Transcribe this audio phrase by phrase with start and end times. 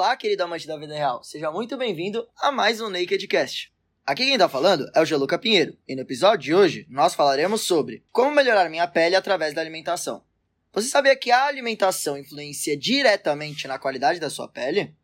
[0.00, 1.22] Olá, querido amante da vida real.
[1.22, 3.70] Seja muito bem-vindo a mais um Nakedcast.
[4.06, 7.60] Aqui quem tá falando é o Geluca Pinheiro, e no episódio de hoje nós falaremos
[7.60, 10.24] sobre como melhorar minha pele através da alimentação.
[10.72, 14.96] Você sabia que a alimentação influencia diretamente na qualidade da sua pele?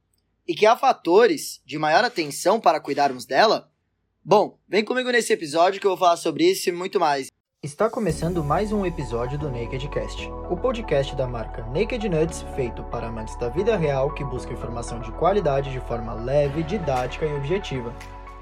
[0.49, 3.71] E que há fatores de maior atenção para cuidarmos dela?
[4.25, 7.31] Bom, vem comigo nesse episódio que eu vou falar sobre isso e muito mais.
[7.63, 13.09] Está começando mais um episódio do Nakedcast, o podcast da marca Naked Nuts, feito para
[13.09, 17.97] amantes da vida real que buscam informação de qualidade de forma leve, didática e objetiva.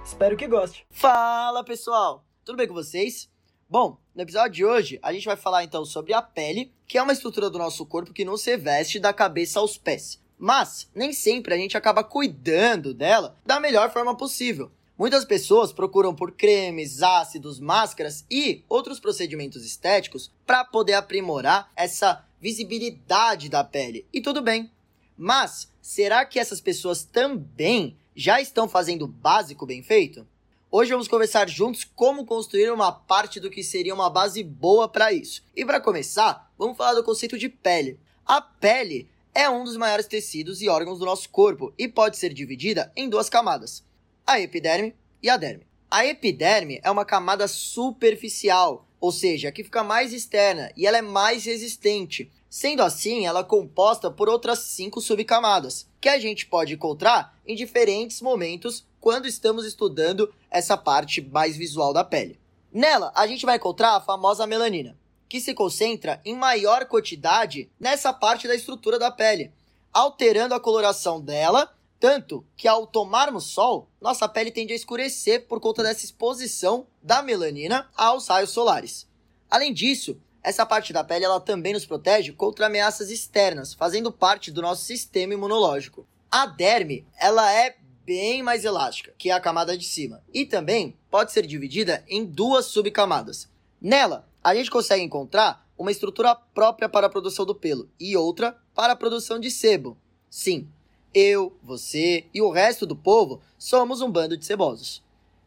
[0.05, 0.85] Espero que goste.
[0.91, 3.31] Fala pessoal, tudo bem com vocês?
[3.71, 7.03] Bom, no episódio de hoje a gente vai falar então sobre a pele, que é
[7.03, 10.21] uma estrutura do nosso corpo que não se reveste da cabeça aos pés.
[10.37, 14.73] Mas nem sempre a gente acaba cuidando dela da melhor forma possível.
[14.97, 22.25] Muitas pessoas procuram por cremes, ácidos, máscaras e outros procedimentos estéticos para poder aprimorar essa
[22.41, 24.07] visibilidade da pele.
[24.13, 24.71] E tudo bem.
[25.19, 30.25] Mas será que essas pessoas também já estão fazendo o básico bem feito?
[30.71, 35.13] Hoje vamos conversar juntos como construir uma parte do que seria uma base boa para
[35.13, 35.43] isso.
[35.57, 37.99] E para começar, vamos falar do conceito de pele.
[38.25, 42.33] A pele é um dos maiores tecidos e órgãos do nosso corpo e pode ser
[42.33, 43.83] dividida em duas camadas
[44.27, 45.67] a epiderme e a derme.
[45.91, 51.03] A epiderme é uma camada superficial, ou seja, que fica mais externa e ela é
[51.03, 52.31] mais resistente.
[52.49, 57.55] Sendo assim, ela é composta por outras cinco subcamadas, que a gente pode encontrar em
[57.55, 62.39] diferentes momentos quando estamos estudando essa parte mais visual da pele.
[62.73, 64.97] Nela, a gente vai encontrar a famosa melanina,
[65.29, 69.53] que se concentra em maior quantidade nessa parte da estrutura da pele,
[69.93, 71.73] alterando a coloração dela
[72.05, 77.23] tanto que ao tomarmos sol, nossa pele tende a escurecer por conta dessa exposição da
[77.23, 79.09] melanina aos raios solares.
[79.51, 84.51] Além disso, essa parte da pele ela também nos protege contra ameaças externas, fazendo parte
[84.51, 86.07] do nosso sistema imunológico.
[86.31, 91.33] A derme, ela é bem mais elástica que a camada de cima e também pode
[91.33, 93.49] ser dividida em duas subcamadas.
[93.81, 98.59] Nela, a gente consegue encontrar uma estrutura própria para a produção do pelo e outra
[98.75, 99.97] para a produção de sebo.
[100.29, 100.69] Sim,
[101.15, 105.03] eu, você e o resto do povo somos um bando de cebosos.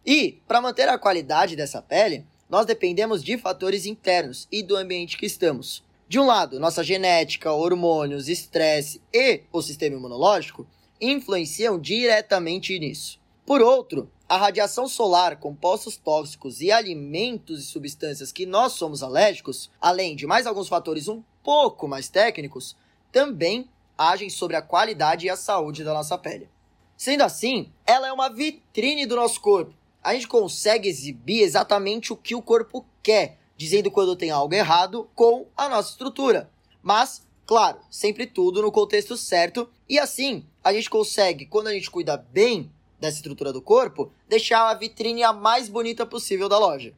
[0.06, 5.18] E, para manter a qualidade dessa pele, nós dependemos de fatores internos e do ambiente
[5.18, 5.84] que estamos.
[6.08, 10.66] De um lado, nossa genética, hormônios, estresse e o sistema imunológico
[11.02, 13.20] influenciam diretamente nisso.
[13.46, 19.70] Por outro, a radiação solar, compostos tóxicos e alimentos e substâncias que nós somos alérgicos,
[19.82, 22.76] além de mais alguns fatores um pouco mais técnicos,
[23.12, 26.50] também agem sobre a qualidade e a saúde da nossa pele.
[26.96, 29.74] Sendo assim, ela é uma vitrine do nosso corpo.
[30.04, 35.10] A gente consegue exibir exatamente o que o corpo quer, dizendo quando tem algo errado
[35.14, 36.50] com a nossa estrutura.
[36.82, 41.90] Mas, claro, sempre tudo no contexto certo, e assim a gente consegue, quando a gente
[41.90, 46.94] cuida bem dessa estrutura do corpo, deixar a vitrine a mais bonita possível da loja.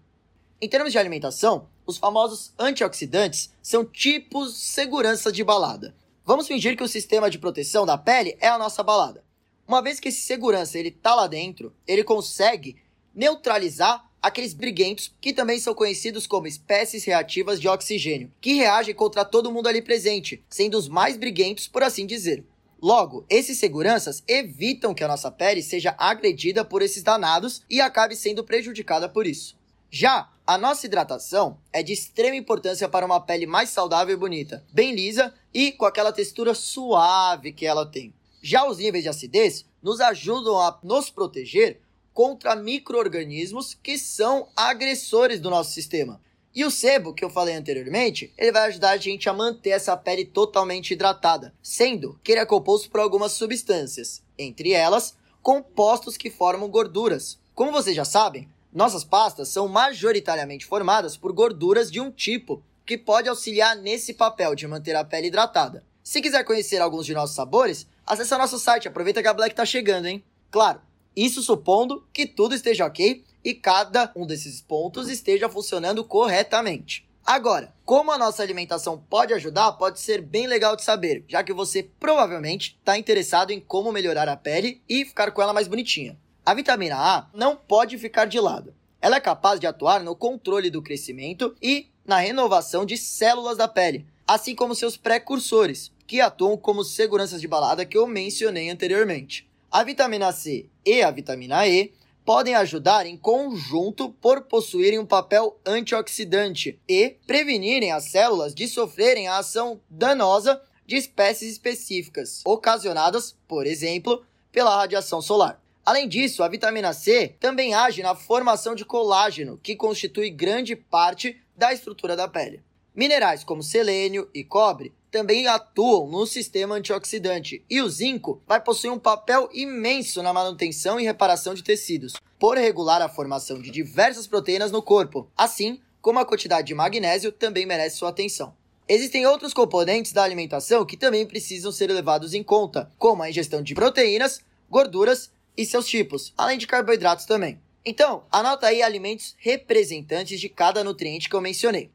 [0.62, 5.96] Em termos de alimentação, os famosos antioxidantes são tipos segurança de balada.
[6.30, 9.24] Vamos fingir que o sistema de proteção da pele é a nossa balada.
[9.68, 12.76] Uma vez que esse segurança ele tá lá dentro, ele consegue
[13.16, 19.26] neutralizar aqueles briguentos que também são conhecidos como espécies reativas de oxigênio, que reagem contra
[19.26, 22.46] todo mundo ali presente, sendo os mais briguentos, por assim dizer.
[22.80, 28.16] Logo, esses seguranças evitam que a nossa pele seja agredida por esses danados e acabe
[28.16, 29.58] sendo prejudicada por isso.
[29.92, 34.64] Já a nossa hidratação é de extrema importância para uma pele mais saudável e bonita,
[34.72, 38.14] bem lisa e com aquela textura suave que ela tem.
[38.42, 41.82] Já os níveis de acidez nos ajudam a nos proteger
[42.14, 46.22] contra micro-organismos que são agressores do nosso sistema.
[46.54, 49.96] E o sebo, que eu falei anteriormente, ele vai ajudar a gente a manter essa
[49.96, 56.30] pele totalmente hidratada, sendo que ele é composto por algumas substâncias, entre elas, compostos que
[56.30, 57.40] formam gorduras.
[57.54, 62.98] Como vocês já sabem, nossas pastas são majoritariamente formadas por gorduras de um tipo que
[62.98, 65.84] pode auxiliar nesse papel de manter a pele hidratada.
[66.04, 69.66] Se quiser conhecer alguns de nossos sabores, acesse nosso site, aproveita que a Black tá
[69.66, 70.24] chegando, hein?
[70.50, 70.82] Claro,
[71.16, 77.08] isso supondo que tudo esteja ok e cada um desses pontos esteja funcionando corretamente.
[77.26, 81.54] Agora, como a nossa alimentação pode ajudar, pode ser bem legal de saber, já que
[81.54, 86.18] você provavelmente está interessado em como melhorar a pele e ficar com ela mais bonitinha.
[86.50, 88.74] A vitamina A não pode ficar de lado.
[89.00, 93.68] Ela é capaz de atuar no controle do crescimento e na renovação de células da
[93.68, 99.48] pele, assim como seus precursores, que atuam como seguranças de balada que eu mencionei anteriormente.
[99.70, 101.94] A vitamina C e a vitamina E
[102.26, 109.28] podem ajudar em conjunto por possuírem um papel antioxidante e prevenirem as células de sofrerem
[109.28, 115.62] a ação danosa de espécies específicas, ocasionadas, por exemplo, pela radiação solar.
[115.86, 121.42] Além disso, a vitamina C também age na formação de colágeno, que constitui grande parte
[121.56, 122.62] da estrutura da pele.
[122.96, 128.92] Minerais como selênio e cobre também atuam no sistema antioxidante e o zinco vai possuir
[128.92, 134.28] um papel imenso na manutenção e reparação de tecidos, por regular a formação de diversas
[134.28, 138.54] proteínas no corpo, assim como a quantidade de magnésio também merece sua atenção.
[138.88, 143.62] Existem outros componentes da alimentação que também precisam ser levados em conta, como a ingestão
[143.62, 147.62] de proteínas, gorduras e seus tipos, além de carboidratos também.
[147.86, 151.92] Então, anota aí alimentos representantes de cada nutriente que eu mencionei.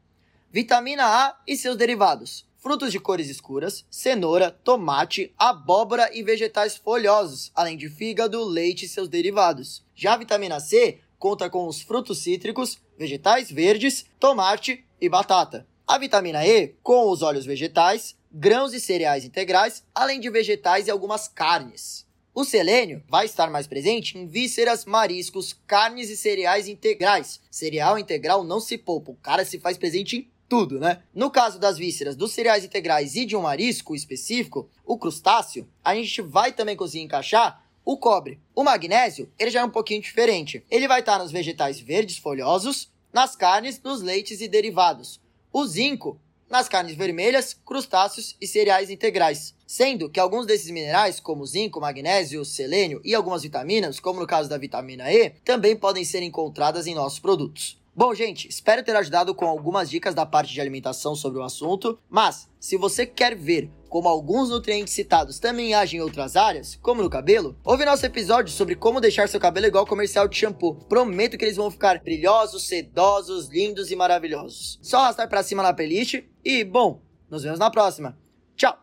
[0.51, 7.51] Vitamina A e seus derivados: frutos de cores escuras, cenoura, tomate, abóbora e vegetais folhosos,
[7.55, 9.83] além de fígado, leite e seus derivados.
[9.95, 15.65] Já a vitamina C conta com os frutos cítricos, vegetais verdes, tomate e batata.
[15.87, 20.91] A vitamina E com os óleos vegetais, grãos e cereais integrais, além de vegetais e
[20.91, 22.05] algumas carnes.
[22.35, 27.39] O selênio vai estar mais presente em vísceras, mariscos, carnes e cereais integrais.
[27.49, 31.01] Cereal integral não se poupa, o cara se faz presente em tudo, né?
[31.13, 35.95] No caso das vísceras, dos cereais integrais e de um marisco específico, o crustáceo, a
[35.95, 38.37] gente vai também conseguir encaixar o cobre.
[38.53, 40.61] O magnésio, ele já é um pouquinho diferente.
[40.69, 45.21] Ele vai estar nos vegetais verdes folhosos, nas carnes, nos leites e derivados.
[45.53, 49.53] O zinco, nas carnes vermelhas, crustáceos e cereais integrais.
[49.65, 54.49] Sendo que alguns desses minerais, como zinco, magnésio, selênio e algumas vitaminas, como no caso
[54.49, 57.77] da vitamina E, também podem ser encontradas em nossos produtos.
[57.97, 61.97] Bom, gente, espero ter ajudado com algumas dicas da parte de alimentação sobre o assunto,
[62.09, 67.01] mas se você quer ver como alguns nutrientes citados também agem em outras áreas, como
[67.01, 70.75] no cabelo, ouve nosso episódio sobre como deixar seu cabelo igual comercial de shampoo.
[70.89, 74.77] Prometo que eles vão ficar brilhosos, sedosos, lindos e maravilhosos.
[74.81, 78.17] Só arrastar para cima na playlist e, bom, nos vemos na próxima.
[78.55, 78.77] Tchau!